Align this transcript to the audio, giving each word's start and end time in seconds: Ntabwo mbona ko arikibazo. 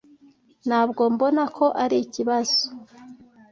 Ntabwo 0.67 1.01
mbona 1.13 1.43
ko 1.57 1.65
arikibazo. 1.83 2.61